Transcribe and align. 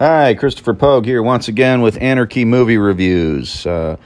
Hi, 0.00 0.32
Christopher 0.32 0.72
Pogue 0.72 1.04
here 1.04 1.22
once 1.22 1.48
again 1.48 1.82
with 1.82 2.00
Anarchy 2.00 2.46
Movie 2.46 2.78
Reviews. 2.78 3.66
Uh, 3.66 3.98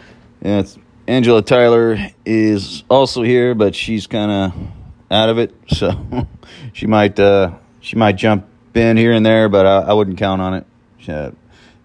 Angela 0.42 1.40
Tyler 1.40 1.96
is 2.26 2.82
also 2.90 3.22
here, 3.22 3.54
but 3.54 3.76
she's 3.76 4.08
kind 4.08 4.28
of 4.32 4.68
out 5.08 5.28
of 5.28 5.38
it, 5.38 5.54
so 5.68 6.26
she 6.72 6.88
might 6.88 7.20
uh, 7.20 7.52
she 7.78 7.94
might 7.94 8.16
jump 8.16 8.44
in 8.74 8.96
here 8.96 9.12
and 9.12 9.24
there, 9.24 9.48
but 9.48 9.66
I, 9.66 9.82
I 9.82 9.92
wouldn't 9.92 10.18
count 10.18 10.42
on 10.42 10.54
it. 10.54 10.66
Uh, 11.08 11.30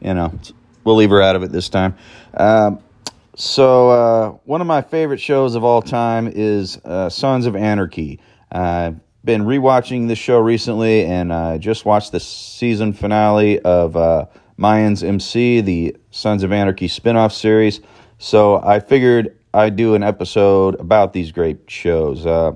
you 0.01 0.15
know, 0.15 0.33
we'll 0.83 0.95
leave 0.95 1.11
her 1.11 1.21
out 1.21 1.35
of 1.35 1.43
it 1.43 1.51
this 1.51 1.69
time. 1.69 1.95
Um, 2.33 2.79
so, 3.35 3.89
uh, 3.91 4.29
one 4.43 4.59
of 4.59 4.65
my 4.65 4.81
favorite 4.81 5.21
shows 5.21 5.53
of 5.53 5.63
all 5.63 5.83
time 5.83 6.27
is 6.27 6.79
uh, 6.83 7.09
Sons 7.09 7.45
of 7.45 7.55
Anarchy. 7.55 8.19
Been 9.23 9.43
rewatching 9.43 10.07
this 10.07 10.17
show 10.17 10.39
recently, 10.39 11.03
and 11.05 11.33
I 11.33 11.57
just 11.57 11.83
watched 11.83 12.13
the 12.13 12.21
season 12.21 12.93
finale 12.93 13.59
of 13.59 13.97
uh, 13.97 14.27
Mayans 14.57 15.05
MC, 15.05 15.59
the 15.59 15.97
Sons 16.09 16.41
of 16.43 16.53
Anarchy 16.53 16.87
spinoff 16.87 17.33
series. 17.33 17.81
So, 18.17 18.61
I 18.63 18.79
figured 18.79 19.37
I'd 19.53 19.75
do 19.75 19.93
an 19.95 20.03
episode 20.03 20.79
about 20.79 21.11
these 21.11 21.33
great 21.33 21.69
shows. 21.69 22.25
Uh, 22.25 22.53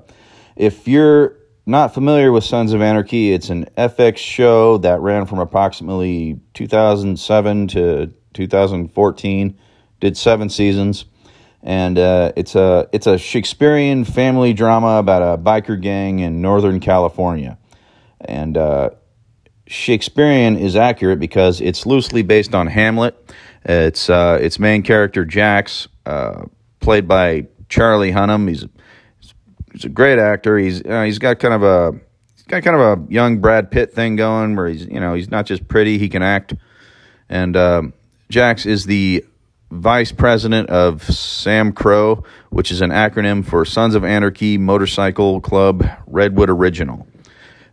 if 0.56 0.88
you're 0.88 1.38
not 1.66 1.94
familiar 1.94 2.32
with 2.32 2.46
Sons 2.46 2.72
of 2.72 2.82
Anarchy, 2.82 3.34
it's 3.34 3.50
an 3.50 3.66
FX 3.78 4.18
show 4.18 4.78
that 4.80 5.02
ran 5.02 5.26
from 5.26 5.40
approximately 5.40 6.40
2007 6.54 7.68
to 7.70 8.14
2014. 8.34 9.60
Did 10.00 10.18
seven 10.18 10.50
seasons, 10.50 11.06
and 11.64 11.98
uh, 11.98 12.34
it's 12.36 12.56
a 12.56 12.90
it's 12.92 13.08
a 13.08 13.18
Shakespearean 13.18 14.04
family 14.04 14.54
drama 14.54 14.98
about 14.98 15.22
a 15.22 15.42
biker 15.42 15.80
gang 15.80 16.20
in 16.20 16.42
Northern 16.42 16.82
California. 16.82 17.58
And 18.20 18.58
uh, 18.58 18.92
Shakespearean 19.66 20.58
is 20.58 20.76
accurate 20.76 21.20
because 21.20 21.62
it's 21.62 21.86
loosely 21.86 22.22
based 22.22 22.54
on 22.54 22.68
Hamlet. 22.68 23.16
It's 23.64 24.10
uh, 24.10 24.40
its 24.42 24.60
main 24.60 24.84
character 24.84 25.24
Jax, 25.24 25.88
uh, 26.06 26.46
played 26.82 27.08
by 27.08 27.48
Charlie 27.70 28.12
Hunnam. 28.12 28.50
He's 28.50 28.66
he's 29.72 29.86
a 29.86 29.90
great 29.90 30.20
actor. 30.20 30.58
He's 30.58 30.86
uh, 30.86 31.04
he's 31.04 31.18
got 31.18 31.40
kind 31.40 31.54
of 31.54 31.64
a 31.64 31.98
he's 32.36 32.44
got 32.44 32.64
kind 32.64 32.76
of 32.76 32.82
a 32.82 33.12
young 33.12 33.40
Brad 33.40 33.72
Pitt 33.72 33.94
thing 33.94 34.18
going, 34.18 34.58
where 34.58 34.68
he's 34.68 34.86
you 34.86 35.00
know 35.00 35.14
he's 35.14 35.32
not 35.32 35.46
just 35.46 35.66
pretty, 35.70 35.98
he 35.98 36.10
can 36.10 36.24
act. 36.24 36.54
And 37.30 37.56
uh, 37.56 37.84
Jax 38.30 38.66
is 38.66 38.86
the 38.86 39.26
vice 39.74 40.12
president 40.12 40.70
of 40.70 41.04
Sam 41.04 41.74
Crow, 41.74 42.24
which 42.52 42.72
is 42.72 42.82
an 42.82 42.92
acronym 42.92 43.44
for 43.44 43.66
Sons 43.66 43.96
of 43.96 44.06
Anarchy 44.06 44.58
Motorcycle 44.58 45.42
Club 45.42 45.86
Redwood 46.06 46.50
Original. 46.50 47.08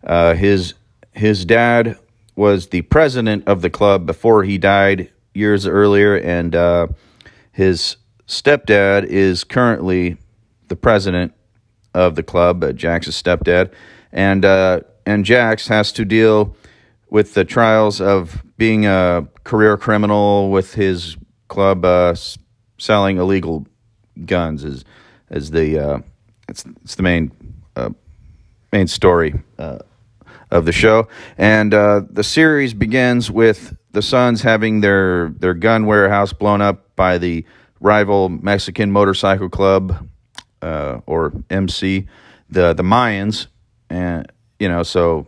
Uh, 0.02 0.34
his 0.34 0.74
his 1.12 1.44
dad 1.44 1.98
was 2.36 2.68
the 2.68 2.82
president 2.82 3.46
of 3.46 3.60
the 3.60 3.68
club 3.68 4.06
before 4.06 4.44
he 4.44 4.56
died 4.56 5.10
years 5.34 5.66
earlier, 5.66 6.16
and 6.16 6.54
uh, 6.54 6.86
his 7.52 7.96
stepdad 8.26 9.04
is 9.04 9.44
currently 9.44 10.16
the 10.68 10.76
president 10.76 11.34
of 11.92 12.14
the 12.14 12.22
club, 12.22 12.64
uh, 12.64 12.72
Jax's 12.72 13.20
stepdad, 13.20 13.70
and 14.10 14.44
uh, 14.44 14.80
and 15.04 15.26
Jax 15.26 15.68
has 15.68 15.92
to 15.92 16.06
deal 16.06 16.56
with 17.10 17.34
the 17.34 17.44
trials 17.44 18.00
of 18.00 18.42
being 18.56 18.86
a 18.86 19.28
career 19.44 19.76
criminal 19.76 20.50
with 20.50 20.74
his 20.74 21.16
club 21.50 21.84
uh, 21.84 22.14
selling 22.78 23.18
illegal 23.18 23.66
guns 24.24 24.64
is 24.64 24.84
as 25.28 25.50
the 25.50 25.78
uh, 25.78 25.98
it's 26.48 26.64
it's 26.82 26.94
the 26.94 27.02
main 27.02 27.30
uh, 27.76 27.90
main 28.72 28.86
story 28.86 29.34
uh, 29.58 29.78
of 30.50 30.64
the 30.64 30.72
show, 30.72 31.08
and 31.36 31.74
uh, 31.74 32.02
the 32.08 32.24
series 32.24 32.72
begins 32.72 33.30
with 33.30 33.76
the 33.92 34.00
Sons 34.00 34.42
having 34.42 34.80
their 34.80 35.28
their 35.28 35.54
gun 35.54 35.84
warehouse 35.84 36.32
blown 36.32 36.62
up 36.62 36.96
by 36.96 37.18
the 37.18 37.44
rival 37.80 38.28
Mexican 38.28 38.90
motorcycle 38.90 39.48
club 39.48 40.08
uh, 40.62 41.00
or 41.06 41.32
MC, 41.50 42.08
the 42.48 42.72
the 42.72 42.82
Mayans, 42.82 43.46
and 43.90 44.30
you 44.58 44.68
know 44.68 44.82
so 44.82 45.26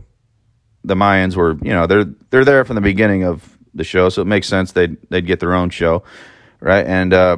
the 0.84 0.94
Mayans 0.94 1.36
were 1.36 1.56
you 1.62 1.72
know 1.72 1.86
they're 1.86 2.04
they're 2.30 2.44
there 2.44 2.64
from 2.64 2.76
the 2.76 2.80
beginning 2.80 3.24
of 3.24 3.58
the 3.74 3.84
show, 3.84 4.08
so 4.08 4.22
it 4.22 4.26
makes 4.26 4.48
sense 4.48 4.72
they'd 4.72 4.96
they'd 5.10 5.26
get 5.26 5.40
their 5.40 5.54
own 5.54 5.70
show, 5.70 6.02
right? 6.60 6.86
And 6.86 7.12
uh, 7.12 7.36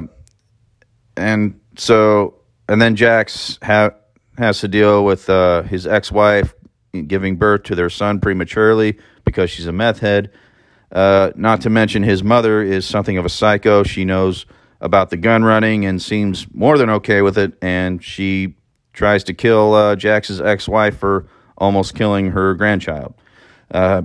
and 1.15 1.59
so 1.77 2.35
and 2.67 2.81
then 2.81 2.95
Jax 2.95 3.59
ha- 3.61 3.91
has 4.37 4.59
to 4.61 4.67
deal 4.67 5.05
with 5.05 5.29
uh, 5.29 5.63
his 5.63 5.87
ex 5.87 6.11
wife 6.11 6.53
giving 7.07 7.35
birth 7.35 7.63
to 7.63 7.75
their 7.75 7.89
son 7.89 8.19
prematurely 8.19 8.97
because 9.23 9.49
she's 9.49 9.67
a 9.67 9.71
meth 9.71 9.99
head. 9.99 10.31
Uh, 10.91 11.31
not 11.35 11.61
to 11.61 11.69
mention 11.69 12.03
his 12.03 12.23
mother 12.23 12.61
is 12.61 12.85
something 12.85 13.17
of 13.17 13.25
a 13.25 13.29
psycho. 13.29 13.83
She 13.83 14.05
knows 14.05 14.45
about 14.79 15.09
the 15.09 15.17
gun 15.17 15.43
running 15.43 15.85
and 15.85 16.01
seems 16.01 16.47
more 16.53 16.77
than 16.77 16.89
okay 16.89 17.21
with 17.21 17.37
it, 17.37 17.53
and 17.61 18.03
she 18.03 18.55
tries 18.93 19.23
to 19.25 19.33
kill 19.33 19.73
uh, 19.73 19.95
Jax's 19.95 20.39
ex 20.39 20.67
wife 20.67 20.97
for 20.97 21.27
almost 21.57 21.95
killing 21.95 22.31
her 22.31 22.53
grandchild. 22.53 23.13
Uh, 23.71 24.03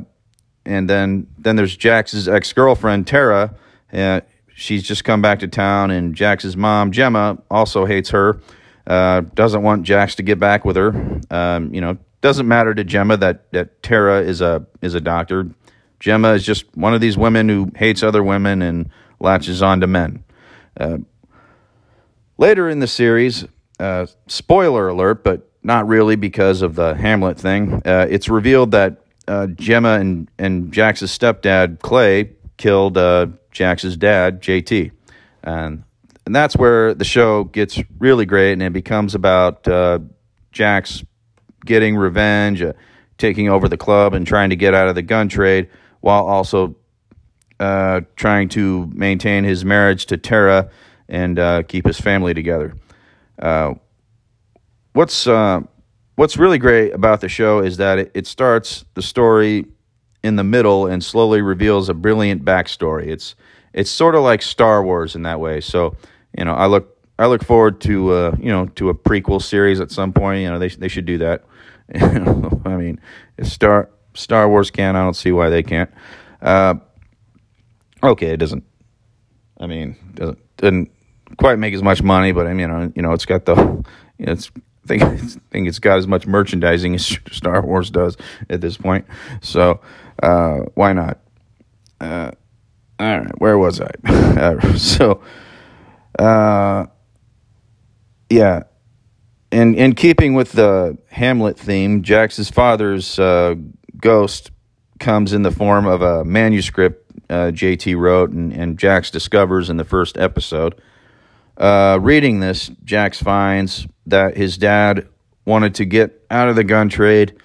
and 0.70 0.88
then 0.88 1.26
then 1.36 1.56
there's 1.56 1.76
Jax's 1.76 2.28
ex 2.28 2.52
girlfriend 2.52 3.06
Tara. 3.06 3.54
Uh, 3.92 4.20
she's 4.54 4.82
just 4.82 5.04
come 5.04 5.20
back 5.20 5.40
to 5.40 5.48
town, 5.48 5.90
and 5.90 6.14
Jax's 6.14 6.56
mom 6.56 6.92
Gemma 6.92 7.38
also 7.50 7.84
hates 7.84 8.10
her. 8.10 8.40
Uh, 8.86 9.22
doesn't 9.34 9.62
want 9.62 9.82
Jax 9.82 10.14
to 10.16 10.22
get 10.22 10.38
back 10.38 10.64
with 10.64 10.76
her. 10.76 11.20
Um, 11.30 11.74
you 11.74 11.80
know, 11.80 11.98
doesn't 12.20 12.46
matter 12.46 12.72
to 12.72 12.84
Gemma 12.84 13.16
that 13.16 13.50
that 13.52 13.82
Tara 13.82 14.22
is 14.22 14.40
a 14.40 14.64
is 14.80 14.94
a 14.94 15.00
doctor. 15.00 15.50
Gemma 15.98 16.30
is 16.32 16.44
just 16.44 16.64
one 16.76 16.94
of 16.94 17.00
these 17.00 17.18
women 17.18 17.48
who 17.48 17.70
hates 17.74 18.02
other 18.02 18.22
women 18.22 18.62
and 18.62 18.90
latches 19.18 19.62
on 19.62 19.80
to 19.80 19.86
men. 19.86 20.24
Uh, 20.78 20.98
later 22.38 22.70
in 22.70 22.78
the 22.78 22.86
series, 22.86 23.44
uh, 23.78 24.06
spoiler 24.26 24.88
alert, 24.88 25.22
but 25.24 25.50
not 25.62 25.86
really 25.86 26.16
because 26.16 26.62
of 26.62 26.74
the 26.74 26.94
Hamlet 26.94 27.38
thing. 27.38 27.82
Uh, 27.84 28.06
it's 28.08 28.30
revealed 28.30 28.70
that 28.70 29.02
uh, 29.30 29.46
Gemma 29.46 30.00
and, 30.00 30.28
and 30.38 30.72
Jax's 30.72 31.16
stepdad, 31.16 31.80
Clay, 31.80 32.32
killed 32.56 32.98
uh, 32.98 33.28
Jax's 33.52 33.96
dad, 33.96 34.42
JT. 34.42 34.90
And, 35.44 35.84
and 36.26 36.34
that's 36.34 36.56
where 36.56 36.94
the 36.94 37.04
show 37.04 37.44
gets 37.44 37.80
really 38.00 38.26
great, 38.26 38.52
and 38.54 38.62
it 38.62 38.72
becomes 38.72 39.14
about 39.14 39.68
uh, 39.68 40.00
Jax 40.50 41.04
getting 41.64 41.96
revenge, 41.96 42.60
uh, 42.60 42.72
taking 43.18 43.48
over 43.48 43.68
the 43.68 43.76
club, 43.76 44.14
and 44.14 44.26
trying 44.26 44.50
to 44.50 44.56
get 44.56 44.74
out 44.74 44.88
of 44.88 44.96
the 44.96 45.02
gun 45.02 45.28
trade 45.28 45.70
while 46.00 46.26
also 46.26 46.74
uh, 47.60 48.00
trying 48.16 48.48
to 48.48 48.90
maintain 48.92 49.44
his 49.44 49.64
marriage 49.64 50.06
to 50.06 50.16
Tara 50.16 50.70
and 51.08 51.38
uh, 51.38 51.62
keep 51.62 51.86
his 51.86 52.00
family 52.00 52.34
together. 52.34 52.74
what's 54.92 55.28
what's 56.20 56.36
really 56.36 56.58
great 56.58 56.92
about 56.92 57.22
the 57.22 57.30
show 57.30 57.60
is 57.60 57.78
that 57.78 57.98
it, 57.98 58.10
it 58.12 58.26
starts 58.26 58.84
the 58.92 59.00
story 59.00 59.64
in 60.22 60.36
the 60.36 60.44
middle 60.44 60.86
and 60.86 61.02
slowly 61.02 61.40
reveals 61.40 61.88
a 61.88 61.94
brilliant 61.94 62.44
backstory. 62.44 63.06
It's 63.06 63.34
it's 63.72 63.90
sort 63.90 64.14
of 64.14 64.22
like 64.22 64.42
Star 64.42 64.84
Wars 64.84 65.16
in 65.16 65.22
that 65.22 65.40
way. 65.40 65.62
So 65.62 65.96
you 66.36 66.44
know, 66.44 66.52
I 66.52 66.66
look 66.66 66.94
I 67.18 67.24
look 67.24 67.42
forward 67.42 67.80
to 67.82 68.12
uh, 68.12 68.36
you 68.38 68.50
know 68.50 68.66
to 68.66 68.90
a 68.90 68.94
prequel 68.94 69.40
series 69.40 69.80
at 69.80 69.90
some 69.90 70.12
point. 70.12 70.42
You 70.42 70.50
know, 70.50 70.58
they 70.58 70.68
they 70.68 70.88
should 70.88 71.06
do 71.06 71.16
that. 71.18 71.46
I 71.94 72.76
mean, 72.76 73.00
Star 73.42 73.88
Star 74.12 74.46
Wars 74.46 74.70
can, 74.70 74.96
I 74.96 75.02
don't 75.02 75.16
see 75.16 75.32
why 75.32 75.48
they 75.48 75.62
can't. 75.62 75.90
Uh, 76.42 76.74
okay, 78.02 78.32
it 78.34 78.36
doesn't. 78.36 78.64
I 79.58 79.66
mean, 79.66 79.96
doesn't 80.12 80.56
didn't 80.58 80.90
quite 81.38 81.58
make 81.58 81.72
as 81.72 81.82
much 81.82 82.02
money, 82.02 82.32
but 82.32 82.46
I 82.46 82.52
mean, 82.52 82.92
you 82.94 83.00
know, 83.00 83.12
it's 83.12 83.24
got 83.24 83.46
the 83.46 83.82
you 84.18 84.26
it's 84.82 84.88
think 84.88 85.02
I 85.02 85.16
think 85.50 85.68
it's 85.68 85.78
got 85.78 85.98
as 85.98 86.06
much 86.06 86.26
merchandising 86.26 86.94
as 86.94 87.06
Star 87.30 87.62
Wars 87.62 87.90
does 87.90 88.16
at 88.48 88.60
this 88.60 88.76
point. 88.76 89.06
So 89.40 89.80
uh, 90.22 90.60
why 90.74 90.92
not? 90.92 91.18
Uh, 92.00 92.32
all 92.98 93.18
right, 93.20 93.40
where 93.40 93.58
was 93.58 93.80
I? 93.80 93.90
uh, 94.04 94.76
so 94.76 95.22
uh, 96.18 96.86
yeah, 98.28 98.64
in 99.50 99.74
in 99.74 99.94
keeping 99.94 100.34
with 100.34 100.52
the 100.52 100.98
Hamlet 101.08 101.58
theme, 101.58 102.02
Jax's 102.02 102.50
father's 102.50 103.18
uh, 103.18 103.54
ghost 104.00 104.50
comes 104.98 105.32
in 105.32 105.42
the 105.42 105.50
form 105.50 105.86
of 105.86 106.02
a 106.02 106.24
manuscript 106.24 107.10
uh, 107.30 107.50
JT 107.50 107.96
wrote 107.96 108.32
and, 108.32 108.52
and 108.52 108.78
Jax 108.78 109.10
discovers 109.10 109.70
in 109.70 109.78
the 109.78 109.84
first 109.84 110.18
episode. 110.18 110.80
Reading 111.58 112.40
this, 112.40 112.70
Jax 112.84 113.22
finds 113.22 113.86
that 114.10 114.36
his 114.36 114.56
dad 114.56 115.08
wanted 115.44 115.74
to 115.76 115.84
get 115.84 116.24
out 116.30 116.48
of 116.48 116.56
the 116.56 116.64
gun 116.64 116.88
trade. 116.88 117.36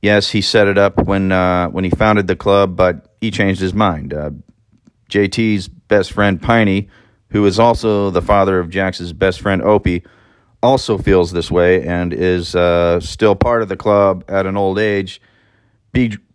Yes, 0.00 0.30
he 0.30 0.40
set 0.40 0.68
it 0.68 0.78
up 0.78 0.96
when 1.04 1.32
uh, 1.32 1.68
when 1.68 1.84
he 1.84 1.90
founded 1.90 2.26
the 2.26 2.36
club, 2.36 2.76
but 2.76 3.14
he 3.20 3.30
changed 3.30 3.60
his 3.60 3.74
mind. 3.74 4.14
Uh, 4.14 4.30
JT's 5.10 5.68
best 5.68 6.12
friend 6.12 6.40
Piney, 6.40 6.88
who 7.30 7.44
is 7.46 7.58
also 7.58 8.10
the 8.10 8.22
father 8.22 8.58
of 8.58 8.70
Jax's 8.70 9.12
best 9.12 9.40
friend 9.40 9.60
Opie, 9.62 10.04
also 10.62 10.98
feels 10.98 11.32
this 11.32 11.50
way 11.50 11.84
and 11.86 12.12
is 12.12 12.54
uh, 12.54 13.00
still 13.00 13.34
part 13.34 13.62
of 13.62 13.68
the 13.68 13.76
club 13.76 14.24
at 14.28 14.46
an 14.46 14.56
old 14.56 14.78
age 14.78 15.20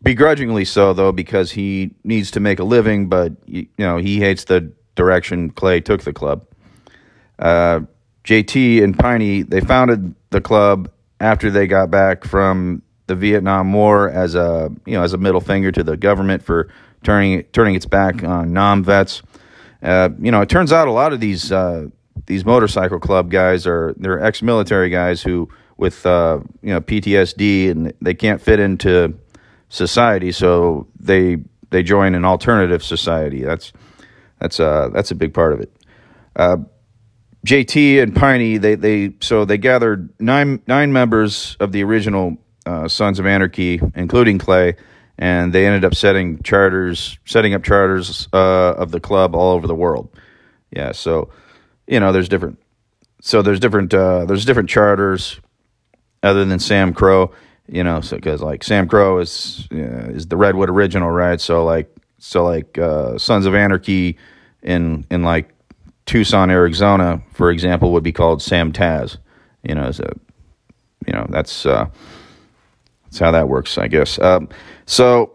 begrudgingly 0.02 0.66
so 0.66 0.94
though 0.94 1.12
because 1.12 1.52
he 1.52 1.92
needs 2.04 2.32
to 2.32 2.40
make 2.40 2.60
a 2.60 2.64
living, 2.64 3.08
but 3.08 3.34
you 3.46 3.68
know 3.78 3.98
he 3.98 4.20
hates 4.20 4.46
the 4.46 4.72
direction 4.96 5.50
Clay 5.50 5.80
took 5.82 6.04
the 6.04 6.14
club. 6.14 6.46
Uh, 7.40 7.82
JT 8.24 8.84
and 8.84 8.98
Piney 8.98 9.44
they 9.44 9.60
founded 9.62 10.16
the 10.30 10.42
club 10.42 10.90
after 11.20 11.50
they 11.52 11.68
got 11.68 11.92
back 11.92 12.24
from 12.24 12.82
the 13.08 13.16
Vietnam 13.16 13.72
War 13.74 14.10
as 14.10 14.36
a 14.36 14.72
you 14.86 14.94
know 14.94 15.04
as 15.04 15.14
a 15.14 15.18
middle 15.18 15.42
finger 15.42 15.72
to 15.72 15.84
the 15.84 15.98
government 15.98 16.44
for 16.44 16.70
turning 17.04 17.44
turning 17.52 17.76
its 17.76 17.86
back 17.86 18.24
on 18.24 18.54
Nam 18.54 18.84
vets. 18.84 19.22
Uh, 19.82 20.10
you 20.20 20.32
know, 20.32 20.42
it 20.42 20.50
turns 20.50 20.72
out 20.72 20.88
a 20.88 20.92
lot 20.92 21.12
of 21.12 21.20
these 21.20 21.52
uh, 21.52 21.88
these 22.26 22.46
motorcycle 22.46 23.00
club 23.00 23.30
guys 23.30 23.68
are 23.68 23.94
they're 23.98 24.24
ex-military 24.24 24.90
guys 24.90 25.22
who 25.22 25.50
with 25.78 26.06
uh, 26.06 26.40
you 26.62 26.74
know 26.74 26.80
PTSD 26.82 27.70
and 27.70 27.94
they 28.02 28.14
can't 28.14 28.42
fit 28.42 28.60
into 28.60 29.14
society, 29.70 30.32
so 30.32 30.88
they 31.00 31.38
they 31.72 31.84
join 31.84 32.16
an 32.16 32.24
alternative 32.24 32.84
society. 32.84 33.42
That's 33.44 33.74
that's 34.40 34.60
uh 34.60 34.90
that's 34.94 35.12
a 35.12 35.16
big 35.16 35.34
part 35.34 35.54
of 35.54 35.60
it. 35.60 35.76
JT 37.46 38.02
and 38.02 38.16
Piney 38.16 38.58
they 38.58 38.76
they 38.76 39.14
so 39.20 39.44
they 39.46 39.58
gathered 39.58 40.10
nine 40.20 40.62
nine 40.68 40.94
members 40.94 41.58
of 41.60 41.72
the 41.72 41.84
original 41.84 42.38
uh, 42.66 42.88
Sons 42.88 43.20
of 43.20 43.26
Anarchy, 43.26 43.82
including 43.96 44.38
Clay, 44.38 44.76
and 45.18 45.52
they 45.54 45.66
ended 45.66 45.84
up 45.84 45.96
setting 45.96 46.42
charters, 46.44 47.18
setting 47.26 47.54
up 47.54 47.64
charters 47.64 48.28
uh, 48.34 48.74
of 48.74 48.92
the 48.92 49.00
club 49.00 49.36
all 49.36 49.52
over 49.52 49.68
the 49.68 49.76
world. 49.76 50.10
Yeah, 50.72 50.94
so 50.94 51.30
you 51.88 52.00
know, 52.00 52.12
there's 52.12 52.30
different. 52.30 52.60
So 53.22 53.42
there's 53.42 53.60
different. 53.60 53.94
Uh, 53.94 54.26
there's 54.26 54.46
different 54.46 54.70
charters 54.70 55.40
other 56.22 56.46
than 56.46 56.60
Sam 56.60 56.94
Crow. 56.94 57.32
You 57.68 57.84
know, 57.84 58.02
so 58.02 58.18
because 58.18 58.42
like 58.42 58.64
Sam 58.64 58.88
Crow 58.88 59.20
is 59.20 59.68
uh, 59.72 59.76
is 59.76 60.28
the 60.28 60.38
Redwood 60.38 60.70
original, 60.70 61.10
right? 61.10 61.40
So 61.40 61.64
like 61.64 61.94
so 62.20 62.44
like 62.44 62.78
uh, 62.78 63.18
Sons 63.18 63.46
of 63.46 63.56
Anarchy 63.56 64.18
in 64.62 65.06
in 65.10 65.24
like 65.24 65.53
Tucson, 66.06 66.50
Arizona, 66.50 67.22
for 67.34 67.50
example, 67.50 67.92
would 67.94 68.04
be 68.04 68.12
called 68.12 68.42
Sam 68.42 68.72
Taz. 68.72 69.18
You 69.64 69.76
know, 69.76 69.92
so 69.92 70.06
you 71.08 71.14
know 71.14 71.26
that's 71.30 71.66
uh, 71.66 71.88
that's 73.06 73.20
how 73.20 73.32
that 73.32 73.48
works, 73.48 73.78
I 73.78 73.88
guess. 73.88 74.20
Um, 74.20 74.50
so 74.86 75.32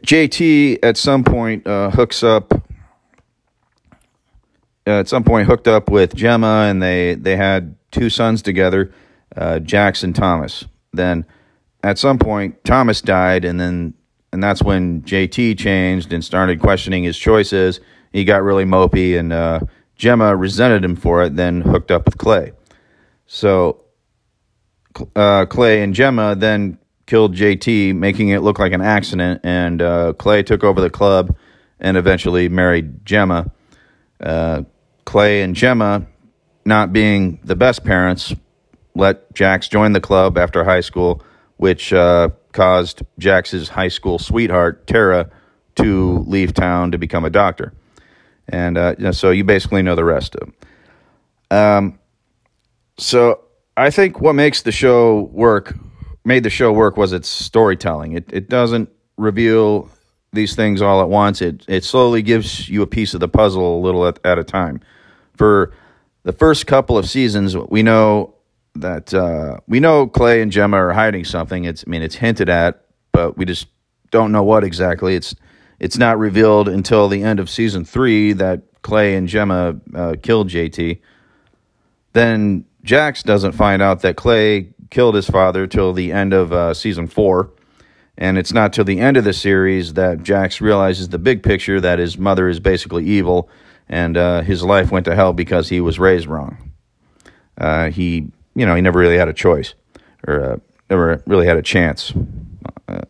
JT 0.00 0.78
at 0.82 0.96
some 0.96 1.24
point 1.24 1.66
uh, 1.66 1.90
hooks 1.90 2.22
up 2.22 2.54
uh, 4.86 5.00
at 5.00 5.08
some 5.08 5.24
point 5.24 5.46
hooked 5.46 5.68
up 5.68 5.90
with 5.90 6.14
Gemma, 6.14 6.66
and 6.68 6.82
they 6.82 7.14
they 7.14 7.36
had 7.36 7.76
two 7.90 8.10
sons 8.10 8.42
together, 8.42 8.92
uh, 9.36 9.58
Jackson 9.58 10.12
Thomas. 10.12 10.64
Then 10.92 11.26
at 11.82 11.98
some 11.98 12.18
point 12.18 12.62
Thomas 12.64 13.00
died, 13.00 13.44
and 13.44 13.60
then 13.60 13.94
and 14.32 14.42
that's 14.42 14.62
when 14.62 15.02
JT 15.02 15.58
changed 15.58 16.12
and 16.12 16.24
started 16.24 16.60
questioning 16.60 17.04
his 17.04 17.18
choices. 17.18 17.80
He 18.12 18.24
got 18.24 18.42
really 18.42 18.64
mopey, 18.64 19.18
and 19.18 19.32
uh, 19.32 19.60
Gemma 19.96 20.34
resented 20.34 20.84
him 20.84 20.96
for 20.96 21.22
it. 21.22 21.36
Then 21.36 21.60
hooked 21.60 21.90
up 21.90 22.06
with 22.06 22.18
Clay. 22.18 22.52
So 23.26 23.84
uh, 25.14 25.46
Clay 25.46 25.82
and 25.82 25.94
Gemma 25.94 26.34
then 26.34 26.78
killed 27.06 27.34
JT, 27.34 27.94
making 27.94 28.28
it 28.28 28.40
look 28.40 28.58
like 28.58 28.72
an 28.72 28.80
accident. 28.80 29.40
And 29.44 29.82
uh, 29.82 30.12
Clay 30.14 30.42
took 30.42 30.64
over 30.64 30.80
the 30.80 30.90
club 30.90 31.36
and 31.78 31.96
eventually 31.96 32.48
married 32.48 33.04
Gemma. 33.04 33.50
Uh, 34.20 34.62
Clay 35.04 35.42
and 35.42 35.54
Gemma, 35.54 36.06
not 36.64 36.92
being 36.92 37.40
the 37.42 37.56
best 37.56 37.84
parents, 37.84 38.34
let 38.94 39.32
Jax 39.34 39.68
join 39.68 39.92
the 39.92 40.00
club 40.00 40.36
after 40.36 40.62
high 40.64 40.80
school, 40.80 41.22
which 41.56 41.92
uh, 41.92 42.30
caused 42.52 43.02
Jax's 43.18 43.68
high 43.68 43.88
school 43.88 44.18
sweetheart, 44.18 44.86
Tara, 44.86 45.30
to 45.76 46.18
leave 46.26 46.52
town 46.52 46.92
to 46.92 46.98
become 46.98 47.24
a 47.24 47.30
doctor. 47.30 47.72
And 48.48 48.76
uh, 48.76 48.94
you 48.98 49.04
know, 49.04 49.10
so 49.12 49.30
you 49.30 49.44
basically 49.44 49.82
know 49.82 49.94
the 49.94 50.04
rest 50.04 50.34
of 50.34 50.40
them. 50.40 50.54
Um, 51.50 51.98
so 52.98 53.40
I 53.76 53.90
think 53.90 54.20
what 54.20 54.34
makes 54.34 54.62
the 54.62 54.72
show 54.72 55.22
work, 55.32 55.76
made 56.24 56.44
the 56.44 56.50
show 56.50 56.72
work, 56.72 56.96
was 56.96 57.12
its 57.12 57.28
storytelling. 57.28 58.12
It, 58.12 58.32
it 58.32 58.48
doesn't 58.48 58.90
reveal 59.16 59.90
these 60.32 60.54
things 60.54 60.82
all 60.82 61.00
at 61.00 61.08
once. 61.08 61.40
It 61.42 61.64
it 61.68 61.84
slowly 61.84 62.22
gives 62.22 62.68
you 62.68 62.82
a 62.82 62.86
piece 62.86 63.14
of 63.14 63.20
the 63.20 63.28
puzzle 63.28 63.78
a 63.78 63.80
little 63.80 64.06
at, 64.06 64.18
at 64.24 64.38
a 64.38 64.44
time 64.44 64.80
for 65.40 65.72
the 66.22 66.32
first 66.32 66.66
couple 66.66 66.98
of 66.98 67.08
seasons, 67.08 67.56
we 67.56 67.82
know 67.82 68.34
that 68.74 69.14
uh, 69.14 69.56
we 69.66 69.80
know 69.80 70.06
Clay 70.06 70.42
and 70.42 70.52
Gemma 70.52 70.76
are 70.76 70.92
hiding 70.92 71.24
something. 71.24 71.64
It's 71.64 71.82
I 71.86 71.90
mean 71.90 72.02
it's 72.02 72.16
hinted 72.16 72.50
at, 72.50 72.84
but 73.10 73.38
we 73.38 73.46
just 73.46 73.66
don't 74.10 74.32
know 74.32 74.42
what 74.42 74.64
exactly. 74.64 75.14
It's 75.14 75.34
it's 75.80 75.98
not 75.98 76.18
revealed 76.18 76.68
until 76.68 77.08
the 77.08 77.22
end 77.22 77.40
of 77.40 77.50
season 77.50 77.84
three 77.84 78.32
that 78.34 78.62
Clay 78.82 79.16
and 79.16 79.26
Gemma 79.26 79.80
uh, 79.94 80.14
killed 80.22 80.48
JT. 80.48 81.00
Then 82.12 82.66
Jax 82.84 83.22
doesn't 83.22 83.52
find 83.52 83.82
out 83.82 84.02
that 84.02 84.16
Clay 84.16 84.74
killed 84.90 85.14
his 85.14 85.28
father 85.28 85.66
till 85.66 85.92
the 85.92 86.12
end 86.12 86.32
of 86.32 86.52
uh, 86.52 86.74
season 86.74 87.06
four. 87.06 87.50
And 88.18 88.36
it's 88.36 88.52
not 88.52 88.74
till 88.74 88.84
the 88.84 89.00
end 89.00 89.16
of 89.16 89.24
the 89.24 89.32
series 89.32 89.94
that 89.94 90.22
Jax 90.22 90.60
realizes 90.60 91.08
the 91.08 91.18
big 91.18 91.42
picture 91.42 91.80
that 91.80 91.98
his 91.98 92.18
mother 92.18 92.48
is 92.48 92.60
basically 92.60 93.06
evil 93.06 93.48
and 93.88 94.16
uh, 94.16 94.42
his 94.42 94.62
life 94.62 94.92
went 94.92 95.04
to 95.06 95.14
hell 95.14 95.32
because 95.32 95.68
he 95.68 95.80
was 95.80 95.98
raised 95.98 96.26
wrong. 96.26 96.72
Uh, 97.58 97.90
he, 97.90 98.30
you 98.54 98.66
know, 98.66 98.74
he 98.74 98.82
never 98.82 98.98
really 98.98 99.18
had 99.18 99.28
a 99.28 99.32
choice, 99.32 99.74
or 100.26 100.44
uh, 100.44 100.56
never 100.88 101.22
really 101.26 101.46
had 101.46 101.56
a 101.56 101.62
chance. 101.62 102.12
Uh, 102.86 103.00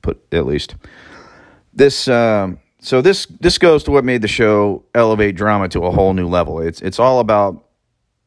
put 0.00 0.22
at 0.32 0.46
least 0.46 0.76
this. 1.72 2.08
Um, 2.08 2.58
so 2.80 3.00
this 3.00 3.26
this 3.26 3.58
goes 3.58 3.84
to 3.84 3.90
what 3.90 4.04
made 4.04 4.22
the 4.22 4.28
show 4.28 4.84
elevate 4.94 5.36
drama 5.36 5.68
to 5.68 5.80
a 5.84 5.90
whole 5.90 6.14
new 6.14 6.28
level. 6.28 6.60
It's 6.60 6.80
it's 6.80 6.98
all 6.98 7.20
about 7.20 7.64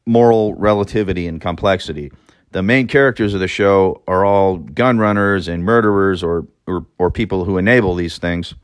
moral 0.06 0.54
relativity 0.54 1.26
and 1.26 1.40
complexity. 1.40 2.10
The 2.52 2.62
main 2.62 2.86
characters 2.86 3.34
of 3.34 3.40
the 3.40 3.48
show 3.48 4.02
are 4.08 4.24
all 4.24 4.56
gun 4.56 4.98
runners 4.98 5.48
and 5.48 5.64
murderers, 5.64 6.22
or 6.22 6.46
or, 6.66 6.86
or 6.98 7.10
people 7.10 7.44
who 7.44 7.58
enable 7.58 7.94
these 7.94 8.18
things 8.18 8.54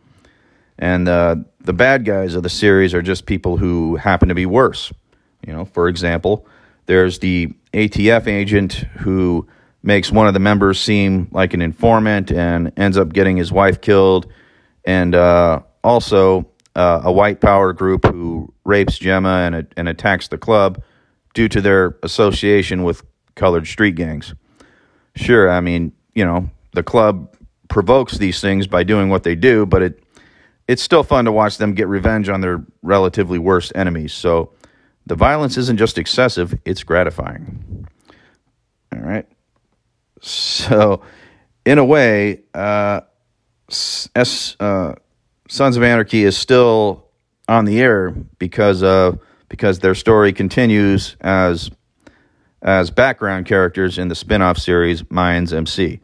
and 0.83 1.09
uh, 1.09 1.37
the 1.61 1.73
bad 1.73 2.05
guys 2.05 2.35
of 2.35 2.43
the 2.43 2.49
series 2.51 2.93
are 2.93 3.03
just 3.03 3.25
people 3.25 3.57
who 3.57 3.95
happen 3.95 4.29
to 4.29 4.35
be 4.35 4.47
worse. 4.47 4.93
You 5.47 5.53
know, 5.53 5.65
for 5.65 5.89
example, 5.89 6.45
there's 6.87 7.21
the 7.21 7.53
ATF 7.73 8.27
agent 8.27 8.73
who 8.73 9.47
makes 9.85 10.11
one 10.11 10.27
of 10.27 10.35
the 10.35 10.41
members 10.41 10.81
seem 10.81 11.29
like 11.31 11.55
an 11.55 11.63
informant 11.63 12.33
and 12.33 12.73
ends 12.77 12.97
up 12.97 13.13
getting 13.13 13.37
his 13.37 13.53
wife 13.53 13.81
killed, 13.81 14.27
and 14.85 15.15
uh, 15.15 15.61
also 15.85 16.49
uh, 16.75 17.03
a 17.05 17.13
white 17.13 17.41
power 17.41 17.73
group 17.73 18.07
who 18.07 18.53
rapes 18.65 18.99
Gemma 18.99 19.51
and, 19.53 19.67
and 19.77 19.89
attacks 19.89 20.29
the 20.29 20.39
club 20.39 20.83
due 21.35 21.49
to 21.49 21.61
their 21.61 21.97
association 22.03 22.83
with 22.83 23.03
colored 23.35 23.67
street 23.67 23.95
gangs. 23.95 24.35
Sure, 25.15 25.51
I 25.51 25.61
mean, 25.61 25.93
you 26.15 26.25
know, 26.25 26.51
the 26.73 26.83
club 26.83 27.37
provokes 27.69 28.19
these 28.19 28.41
things 28.41 28.67
by 28.67 28.83
doing 28.83 29.09
what 29.09 29.23
they 29.23 29.35
do, 29.35 29.67
but 29.67 29.83
it 29.83 30.03
it's 30.69 30.83
still 30.83 31.03
fun 31.03 31.25
to 31.25 31.33
watch 31.33 31.59
them 31.59 31.75
get 31.75 31.89
revenge 31.89 32.29
on 32.29 32.41
their 32.41 32.65
relatively 32.83 33.39
worst 33.39 33.73
enemies. 33.75 34.13
So 34.13 34.53
the 35.07 35.17
violence 35.17 35.57
isn't 35.57 35.77
just 35.77 35.99
excessive, 35.99 36.55
it's 36.65 36.85
gratifying. 36.85 37.87
All 38.95 39.01
right. 39.01 39.27
So, 40.21 41.03
in 41.65 41.79
a 41.79 41.85
way, 41.85 42.43
uh, 42.55 43.01
S, 43.73 44.57
uh, 44.61 44.95
Sons 45.49 45.77
of 45.77 45.83
Anarchy 45.83 46.25
is 46.25 46.37
still 46.37 47.07
on 47.49 47.65
the 47.65 47.81
air 47.81 48.11
because 48.39 48.83
of 48.83 49.19
because 49.49 49.81
their 49.81 49.95
story 49.95 50.33
continues 50.33 51.17
as 51.21 51.71
as 52.63 52.91
background 52.91 53.47
characters 53.47 53.99
in 53.99 54.09
the 54.09 54.15
spin-off 54.15 54.57
series 54.57 55.03
Mayans 55.05 55.53
MC. 55.53 56.01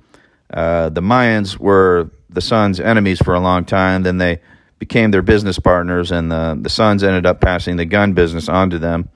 Uh, 0.52 0.88
the 0.88 1.00
Mayans 1.00 1.58
were 1.58 2.10
the 2.28 2.40
Sons' 2.40 2.80
enemies 2.80 3.20
for 3.20 3.34
a 3.34 3.40
long 3.40 3.64
time. 3.64 4.02
Then 4.02 4.18
they 4.18 4.40
became 4.78 5.10
their 5.10 5.22
business 5.22 5.58
partners, 5.58 6.10
and 6.10 6.30
the 6.30 6.58
the 6.60 6.70
Sons 6.70 7.02
ended 7.02 7.26
up 7.26 7.40
passing 7.40 7.76
the 7.76 7.84
gun 7.84 8.12
business 8.12 8.48
onto 8.48 8.78
them 8.78 9.08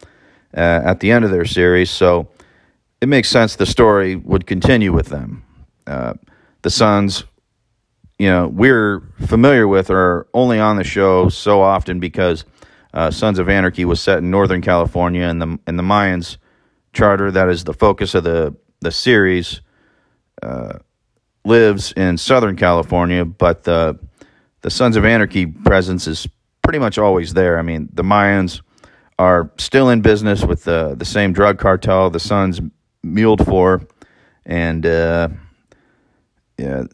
uh, 0.56 0.60
at 0.84 1.00
the 1.00 1.10
end 1.10 1.24
of 1.24 1.30
their 1.30 1.44
series. 1.44 1.90
So 1.90 2.28
it 3.00 3.08
makes 3.08 3.28
sense 3.28 3.56
the 3.56 3.66
story 3.66 4.16
would 4.16 4.46
continue 4.46 4.92
with 4.92 5.06
them. 5.06 5.44
Uh, 5.86 6.14
the 6.62 6.70
Sons, 6.70 7.24
you 8.22 8.28
know, 8.28 8.46
we're 8.46 9.00
familiar 9.26 9.66
with 9.66 9.90
are 9.90 10.28
only 10.32 10.60
on 10.60 10.76
the 10.76 10.84
show 10.84 11.28
so 11.28 11.60
often 11.60 11.98
because 11.98 12.44
uh, 12.94 13.10
Sons 13.10 13.40
of 13.40 13.48
Anarchy 13.48 13.84
was 13.84 14.00
set 14.00 14.18
in 14.18 14.30
Northern 14.30 14.62
California, 14.62 15.24
and 15.24 15.42
the 15.42 15.58
and 15.66 15.76
the 15.76 15.82
Mayans 15.82 16.36
charter 16.92 17.32
that 17.32 17.48
is 17.48 17.64
the 17.64 17.74
focus 17.74 18.14
of 18.14 18.22
the 18.22 18.54
the 18.80 18.92
series 18.92 19.60
uh, 20.40 20.74
lives 21.44 21.90
in 21.96 22.16
Southern 22.16 22.54
California, 22.54 23.24
but 23.24 23.64
the 23.64 23.98
the 24.60 24.70
Sons 24.70 24.94
of 24.94 25.04
Anarchy 25.04 25.44
presence 25.44 26.06
is 26.06 26.28
pretty 26.62 26.78
much 26.78 26.98
always 26.98 27.34
there. 27.34 27.58
I 27.58 27.62
mean, 27.62 27.88
the 27.92 28.04
Mayans 28.04 28.60
are 29.18 29.50
still 29.58 29.90
in 29.90 30.00
business 30.00 30.44
with 30.44 30.62
the 30.62 30.94
the 30.94 31.04
same 31.04 31.32
drug 31.32 31.58
cartel 31.58 32.08
the 32.08 32.20
Sons 32.20 32.60
muled 33.02 33.44
for, 33.44 33.82
and 34.46 34.86
uh, 34.86 35.28
yeah. 36.56 36.84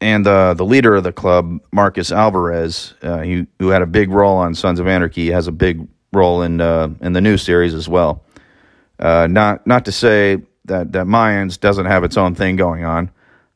And 0.00 0.26
uh, 0.26 0.54
the 0.54 0.64
leader 0.64 0.94
of 0.94 1.04
the 1.04 1.12
club, 1.12 1.58
Marcus 1.72 2.12
Alvarez, 2.12 2.94
uh, 3.02 3.20
he, 3.20 3.46
who 3.58 3.68
had 3.68 3.82
a 3.82 3.86
big 3.86 4.10
role 4.10 4.36
on 4.36 4.54
Sons 4.54 4.78
of 4.78 4.86
Anarchy, 4.86 5.30
has 5.30 5.46
a 5.46 5.52
big 5.52 5.88
role 6.12 6.42
in 6.42 6.60
uh, 6.60 6.88
in 7.00 7.12
the 7.12 7.20
new 7.20 7.36
series 7.36 7.74
as 7.74 7.88
well. 7.88 8.24
Uh, 8.98 9.26
not 9.30 9.66
not 9.66 9.84
to 9.86 9.92
say 9.92 10.42
that 10.66 10.92
that 10.92 11.06
Mayans 11.06 11.58
doesn't 11.58 11.86
have 11.86 12.04
its 12.04 12.16
own 12.16 12.34
thing 12.34 12.56
going 12.56 12.84
on. 12.84 13.10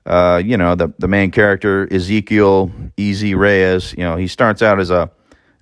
Uh, 0.07 0.41
you 0.45 0.57
know, 0.57 0.75
the 0.75 0.93
the 0.99 1.09
main 1.09 1.31
character 1.31 1.87
Ezekiel 1.93 2.71
Easy 2.97 3.35
Reyes. 3.35 3.93
You 3.93 4.05
know, 4.05 4.17
he 4.17 4.27
starts 4.27 4.63
out 4.63 4.81
as 4.81 4.91
a 4.91 5.11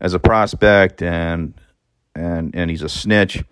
as 0.00 0.14
a 0.14 0.18
prospect 0.18 1.02
and 1.02 1.54
and 2.14 2.54
and 2.54 2.70
he's 2.70 2.82
a 2.82 2.88
snitch. 2.88 3.42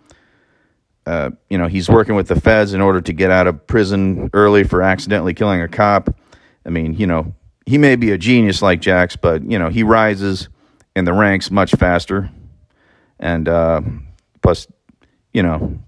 Uh, 1.06 1.30
you 1.48 1.58
know, 1.58 1.68
he's 1.68 1.88
working 1.88 2.16
with 2.16 2.26
the 2.26 2.40
feds 2.40 2.72
in 2.72 2.80
order 2.80 3.00
to 3.00 3.12
get 3.12 3.30
out 3.30 3.46
of 3.46 3.64
prison 3.66 4.28
early 4.32 4.64
for 4.64 4.82
accidentally 4.82 5.34
killing 5.34 5.60
a 5.60 5.68
cop. 5.68 6.10
I 6.66 6.70
mean, 6.70 6.94
you 6.94 7.06
know, 7.06 7.32
he 7.64 7.78
may 7.78 7.96
be 7.96 8.10
a 8.10 8.18
genius 8.18 8.60
like 8.60 8.80
Jax, 8.80 9.16
but 9.16 9.48
you 9.48 9.58
know, 9.58 9.68
he 9.68 9.82
rises 9.82 10.48
in 10.94 11.04
the 11.04 11.12
ranks 11.12 11.50
much 11.50 11.72
faster. 11.72 12.30
And 13.18 13.48
uh, 13.48 13.80
plus, 14.42 14.66
you 15.32 15.42
know, 15.42 15.78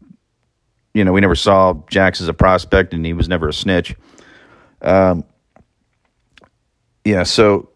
you 0.94 1.04
know, 1.04 1.12
we 1.12 1.20
never 1.20 1.34
saw 1.34 1.74
Jax 1.90 2.20
as 2.20 2.28
a 2.28 2.34
prospect, 2.34 2.94
and 2.94 3.04
he 3.04 3.12
was 3.12 3.28
never 3.28 3.48
a 3.48 3.52
snitch. 3.52 3.94
Um, 4.82 5.24
yeah, 7.04 7.22
so 7.22 7.70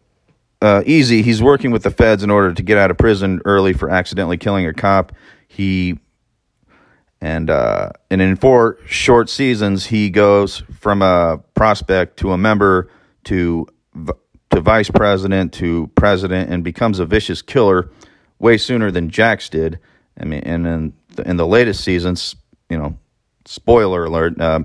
uh, 0.61 0.83
easy. 0.87 1.23
He's 1.23 1.43
working 1.43 1.71
with 1.71 1.83
the 1.83 1.91
feds 1.91 2.23
in 2.23 2.31
order 2.31 2.53
to 2.55 2.63
get 2.63 2.79
out 2.79 2.91
of 2.91 2.99
prison 2.99 3.41
early 3.45 3.73
for 3.73 3.91
accidentally 3.91 4.37
killing 4.37 4.67
a 4.67 4.73
cop. 4.73 5.13
He 5.49 5.99
and 7.23 7.51
uh, 7.51 7.91
and 8.11 8.21
in 8.21 8.35
four 8.35 8.79
short 8.85 9.31
seasons, 9.31 9.87
he 9.87 10.11
goes 10.11 10.65
from 10.81 11.03
a 11.03 11.39
prospect 11.55 12.19
to 12.19 12.33
a 12.33 12.37
member 12.37 12.91
to 13.25 13.69
to 14.51 14.61
vice 14.61 14.91
president 14.91 15.53
to 15.55 15.87
president 15.95 16.51
and 16.51 16.65
becomes 16.65 16.99
a 16.99 17.07
vicious 17.07 17.41
killer 17.41 17.91
way 18.41 18.59
sooner 18.59 18.91
than 18.91 19.09
Jax 19.09 19.49
did. 19.49 19.79
I 20.21 20.25
mean, 20.25 20.41
and 20.41 20.67
in 20.67 20.93
the, 21.15 21.31
in 21.31 21.37
the 21.37 21.47
latest 21.47 21.85
seasons, 21.85 22.35
you 22.69 22.77
know, 22.77 22.99
spoiler 23.47 24.05
alert, 24.05 24.39
uh, 24.41 24.65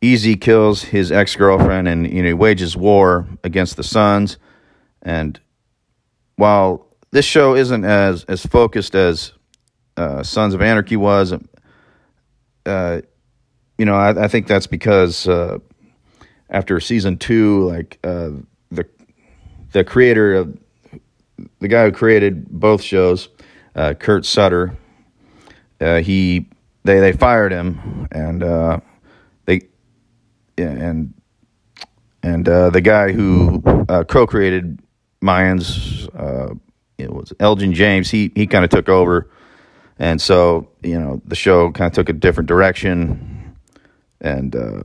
Easy 0.00 0.36
kills 0.36 0.84
his 0.84 1.10
ex 1.10 1.34
girlfriend 1.34 1.88
and 1.88 2.10
you 2.10 2.22
know 2.22 2.34
wages 2.36 2.76
war 2.76 3.26
against 3.42 3.76
the 3.76 3.82
Sons. 3.82 4.38
And 5.02 5.38
while 6.36 6.86
this 7.10 7.24
show 7.24 7.56
isn't 7.56 7.84
as 7.84 8.24
as 8.24 8.46
focused 8.46 8.94
as 8.94 9.32
uh, 9.96 10.22
Sons 10.22 10.54
of 10.54 10.62
Anarchy 10.62 10.96
was, 10.96 11.34
uh, 12.68 13.00
you 13.78 13.84
know, 13.84 13.94
I, 13.94 14.24
I, 14.24 14.28
think 14.28 14.46
that's 14.46 14.66
because 14.66 15.26
uh, 15.26 15.58
after 16.50 16.78
season 16.80 17.16
two, 17.16 17.68
like 17.68 17.98
uh, 18.04 18.30
the 18.70 18.86
the 19.72 19.84
creator 19.84 20.34
of 20.34 20.58
the 21.60 21.68
guy 21.68 21.84
who 21.84 21.92
created 21.92 22.48
both 22.48 22.82
shows, 22.82 23.28
uh, 23.74 23.94
Kurt 23.94 24.26
Sutter, 24.26 24.76
uh, 25.80 26.00
he 26.00 26.48
they 26.84 27.00
they 27.00 27.12
fired 27.12 27.52
him, 27.52 28.08
and 28.12 28.42
uh, 28.42 28.80
they 29.46 29.62
and 30.56 31.14
and 32.22 32.44
the 32.44 32.80
guy 32.82 33.12
who 33.12 33.62
co-created 34.08 34.80
Mayans, 35.22 36.08
it 36.98 37.12
was 37.12 37.32
Elgin 37.40 37.72
James. 37.72 38.10
He 38.10 38.32
he 38.34 38.46
kind 38.46 38.64
of 38.64 38.70
took 38.70 38.88
over 38.88 39.30
and 39.98 40.20
so, 40.20 40.68
you 40.82 40.98
know, 40.98 41.20
the 41.24 41.34
show 41.34 41.72
kind 41.72 41.86
of 41.86 41.92
took 41.92 42.08
a 42.08 42.12
different 42.12 42.48
direction. 42.48 43.56
And, 44.20 44.54
uh, 44.54 44.82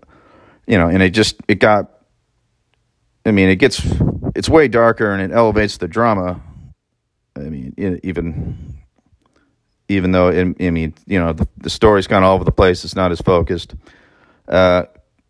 you 0.68 0.78
know, 0.78 0.88
and 0.88 1.02
it 1.02 1.12
just, 1.12 1.38
it 1.48 1.56
got, 1.56 1.92
I 3.26 3.32
mean, 3.32 3.50
it 3.50 3.58
gets, 3.58 3.82
it's 4.36 4.50
way 4.50 4.68
darker 4.68 5.12
and 5.12 5.22
it 5.22 5.36
elevates 5.36 5.78
the 5.78 5.88
drama. 5.88 6.42
I 7.36 7.42
mean, 7.42 7.74
even, 8.04 8.78
even 9.90 10.12
though, 10.12 10.30
it, 10.30 10.56
I 10.60 10.70
mean, 10.70 10.94
you 11.06 11.20
know, 11.20 11.34
the, 11.34 11.48
the 11.58 11.70
story's 11.70 12.08
kind 12.08 12.24
of 12.24 12.30
all 12.30 12.36
over 12.36 12.44
the 12.44 12.52
place. 12.52 12.84
It's 12.84 12.96
not 12.96 13.12
as 13.12 13.22
focused. 13.22 13.76
Uh, 14.48 14.84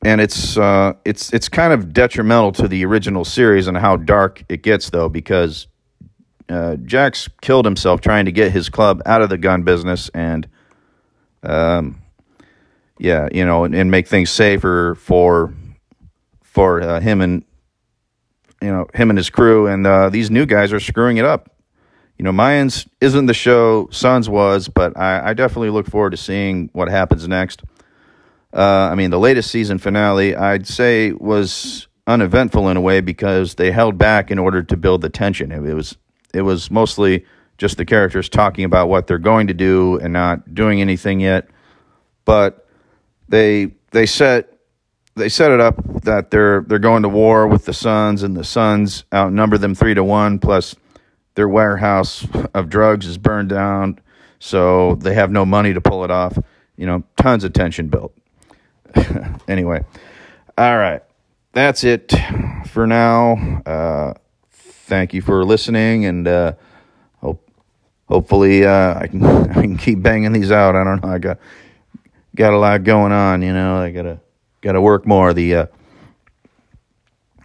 and 0.05 0.19
it's 0.19 0.57
uh, 0.57 0.93
it's 1.05 1.31
it's 1.31 1.47
kind 1.47 1.71
of 1.71 1.93
detrimental 1.93 2.51
to 2.53 2.67
the 2.67 2.83
original 2.85 3.23
series 3.23 3.67
and 3.67 3.77
how 3.77 3.95
dark 3.95 4.43
it 4.49 4.61
gets, 4.61 4.89
though, 4.89 5.07
because 5.07 5.67
uh, 6.49 6.75
Jax 6.77 7.29
killed 7.41 7.65
himself 7.65 8.01
trying 8.01 8.25
to 8.25 8.31
get 8.31 8.51
his 8.51 8.69
club 8.69 9.01
out 9.05 9.21
of 9.21 9.29
the 9.29 9.37
gun 9.37 9.63
business 9.63 10.09
and, 10.13 10.47
um, 11.43 12.01
yeah, 12.99 13.27
you 13.31 13.45
know, 13.45 13.63
and, 13.63 13.75
and 13.75 13.91
make 13.91 14.07
things 14.07 14.29
safer 14.29 14.95
for 14.95 15.53
for 16.41 16.81
uh, 16.81 16.99
him 16.99 17.19
and 17.19 17.43
you 18.61 18.69
know 18.69 18.87
him 18.93 19.09
and 19.09 19.17
his 19.17 19.29
crew. 19.29 19.67
And 19.67 19.85
uh, 19.85 20.09
these 20.09 20.29
new 20.29 20.45
guys 20.45 20.71
are 20.71 20.79
screwing 20.79 21.17
it 21.17 21.25
up. 21.25 21.49
You 22.17 22.23
know, 22.23 22.31
Mayans 22.31 22.87
isn't 23.01 23.25
the 23.25 23.33
show 23.33 23.89
Sons 23.91 24.29
was, 24.29 24.69
but 24.69 24.95
I, 24.97 25.29
I 25.29 25.33
definitely 25.33 25.71
look 25.71 25.87
forward 25.87 26.11
to 26.11 26.17
seeing 26.17 26.69
what 26.73 26.87
happens 26.87 27.27
next. 27.27 27.63
Uh, 28.53 28.89
I 28.91 28.95
mean, 28.95 29.09
the 29.09 29.19
latest 29.19 29.49
season 29.49 29.79
finale, 29.79 30.35
I'd 30.35 30.67
say, 30.67 31.11
was 31.11 31.87
uneventful 32.05 32.69
in 32.69 32.77
a 32.77 32.81
way 32.81 33.01
because 33.01 33.55
they 33.55 33.71
held 33.71 33.97
back 33.97 34.29
in 34.29 34.37
order 34.37 34.61
to 34.61 34.77
build 34.77 35.01
the 35.01 35.09
tension. 35.09 35.51
It, 35.51 35.65
it 35.65 35.73
was 35.73 35.97
it 36.33 36.41
was 36.41 36.69
mostly 36.71 37.25
just 37.57 37.77
the 37.77 37.85
characters 37.85 38.27
talking 38.27 38.65
about 38.65 38.89
what 38.89 39.07
they're 39.07 39.17
going 39.17 39.47
to 39.47 39.53
do 39.53 39.97
and 39.99 40.11
not 40.11 40.53
doing 40.53 40.81
anything 40.81 41.19
yet. 41.19 41.47
But 42.25 42.67
they 43.29 43.75
they 43.91 44.05
set 44.05 44.53
they 45.15 45.29
set 45.29 45.51
it 45.51 45.59
up 45.59 45.75
that 46.03 46.31
they're 46.31 46.61
they're 46.61 46.79
going 46.79 47.03
to 47.03 47.09
war 47.09 47.47
with 47.47 47.65
the 47.65 47.73
Sons, 47.73 48.23
and 48.23 48.35
the 48.35 48.43
Sons 48.43 49.03
outnumber 49.13 49.57
them 49.57 49.75
three 49.75 49.93
to 49.93 50.03
one. 50.03 50.39
Plus, 50.39 50.75
their 51.35 51.47
warehouse 51.47 52.27
of 52.53 52.69
drugs 52.69 53.05
is 53.05 53.17
burned 53.17 53.49
down, 53.49 53.99
so 54.39 54.95
they 54.95 55.13
have 55.13 55.31
no 55.31 55.45
money 55.45 55.73
to 55.73 55.81
pull 55.81 56.03
it 56.03 56.11
off. 56.11 56.37
You 56.75 56.87
know, 56.87 57.03
tons 57.17 57.43
of 57.43 57.53
tension 57.53 57.87
built. 57.87 58.15
anyway, 59.47 59.83
all 60.57 60.77
right, 60.77 61.01
that's 61.51 61.83
it 61.83 62.13
for 62.67 62.87
now. 62.87 63.61
Uh, 63.65 64.13
thank 64.93 65.11
you 65.11 65.23
for 65.23 65.43
listening, 65.43 66.05
and 66.05 66.27
uh, 66.27 66.53
hope 67.19 67.49
hopefully 68.07 68.63
uh, 68.63 68.99
I 68.99 69.07
can 69.07 69.25
I 69.49 69.53
can 69.53 69.75
keep 69.75 70.03
banging 70.03 70.33
these 70.33 70.51
out. 70.51 70.75
I 70.75 70.83
don't 70.83 71.03
know. 71.03 71.09
I 71.09 71.17
got 71.17 71.39
got 72.35 72.53
a 72.53 72.59
lot 72.59 72.83
going 72.83 73.11
on. 73.11 73.41
You 73.41 73.53
know, 73.53 73.77
I 73.77 73.89
gotta 73.89 74.19
gotta 74.61 74.79
work 74.79 75.07
more. 75.07 75.33
The 75.33 75.55
uh, 75.55 75.65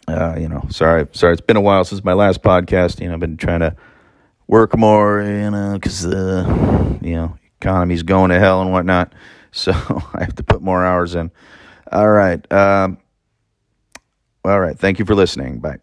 uh, 0.09 0.37
you 0.39 0.49
know, 0.49 0.67
sorry, 0.69 1.07
sorry. 1.13 1.33
It's 1.33 1.41
been 1.41 1.57
a 1.57 1.63
while 1.63 1.85
since 1.85 2.05
my 2.05 2.13
last 2.13 2.43
podcast. 2.43 3.01
You 3.01 3.09
know, 3.09 3.15
I've 3.15 3.21
been 3.21 3.39
trying 3.39 3.61
to 3.61 3.75
work 4.47 4.77
more. 4.77 5.23
You 5.23 5.51
know, 5.51 5.73
because 5.73 6.05
uh, 6.05 6.99
you 7.01 7.15
know, 7.15 7.39
economy's 7.63 8.03
going 8.03 8.29
to 8.29 8.39
hell 8.39 8.61
and 8.61 8.71
whatnot. 8.71 9.13
So 9.51 9.73
I 9.73 10.25
have 10.25 10.35
to 10.37 10.43
put 10.43 10.61
more 10.61 10.85
hours 10.85 11.15
in. 11.15 11.31
All 11.91 12.11
right. 12.11 12.53
Um, 12.53 12.99
all 14.45 14.61
right. 14.61 14.79
Thank 14.79 14.99
you 14.99 15.07
for 15.07 15.15
listening. 15.15 15.59
Bye. 15.59 15.79